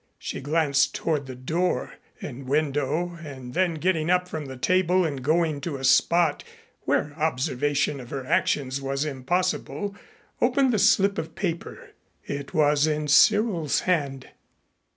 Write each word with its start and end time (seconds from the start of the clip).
She 0.17 0.41
glanced 0.41 0.95
toward 0.95 1.27
the 1.27 1.35
door 1.35 1.93
and 2.19 2.47
window 2.47 3.19
and 3.23 3.53
then 3.53 3.75
getting 3.75 4.09
up 4.09 4.27
from 4.27 4.47
the 4.47 4.57
table 4.57 5.05
and 5.05 5.21
going 5.23 5.61
to 5.61 5.77
a 5.77 5.83
spot 5.83 6.43
where 6.85 7.13
observation 7.19 7.99
of 7.99 8.09
her 8.09 8.25
actions 8.25 8.81
was 8.81 9.05
impossible, 9.05 9.95
opened 10.41 10.73
the 10.73 10.79
slip 10.79 11.19
of 11.19 11.35
paper. 11.35 11.91
It 12.25 12.51
was 12.51 12.87
in 12.87 13.07
Cyril's 13.09 13.81
hand. 13.81 14.29